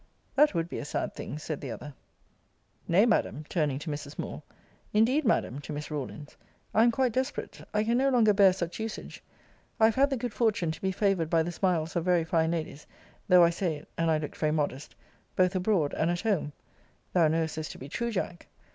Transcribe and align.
That 0.33 0.55
would 0.55 0.67
be 0.67 0.79
a 0.79 0.83
sad 0.83 1.13
thing! 1.13 1.37
said 1.37 1.61
the 1.61 1.69
other. 1.69 1.93
Nay, 2.87 3.05
Madam, 3.05 3.45
[turning 3.49 3.77
to 3.77 3.91
Mrs. 3.91 4.17
Moore,] 4.17 4.41
Indeed, 4.93 5.25
Madam, 5.25 5.59
[to 5.61 5.71
Miss 5.71 5.91
Rawlins,] 5.91 6.35
I 6.73 6.81
am 6.81 6.89
quite 6.89 7.11
desperate. 7.13 7.61
I 7.71 7.83
can 7.83 7.99
no 7.99 8.09
longer 8.09 8.33
bear 8.33 8.51
such 8.51 8.79
usage. 8.79 9.21
I 9.79 9.85
have 9.85 9.93
had 9.93 10.09
the 10.09 10.17
good 10.17 10.33
fortune 10.33 10.71
to 10.71 10.81
be 10.81 10.91
favoured 10.91 11.29
by 11.29 11.43
the 11.43 11.51
smiles 11.51 11.95
of 11.95 12.03
very 12.03 12.23
fine 12.23 12.49
ladies, 12.49 12.87
though 13.27 13.43
I 13.43 13.51
say 13.51 13.75
it 13.75 13.87
[and 13.95 14.09
I 14.09 14.17
looked 14.17 14.37
very 14.37 14.51
modest] 14.51 14.95
both 15.35 15.55
abroad 15.55 15.93
and 15.93 16.09
at 16.09 16.21
home 16.21 16.51
[Thou 17.13 17.27
knowest 17.27 17.57
this 17.57 17.69
to 17.69 17.77
be 17.77 17.87
true, 17.87 18.09
Jack]. 18.09 18.47